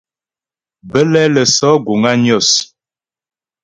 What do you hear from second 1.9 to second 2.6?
á Nyos.